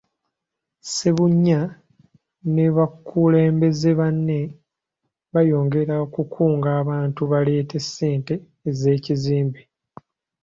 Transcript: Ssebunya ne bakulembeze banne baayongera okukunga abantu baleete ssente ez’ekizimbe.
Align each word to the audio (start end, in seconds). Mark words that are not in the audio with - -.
Ssebunya 0.83 1.61
ne 2.53 2.65
bakulembeze 2.75 3.89
banne 3.99 4.39
baayongera 5.33 5.93
okukunga 6.05 6.69
abantu 6.81 7.21
baleete 7.31 7.77
ssente 7.85 8.33
ez’ekizimbe. 8.69 9.61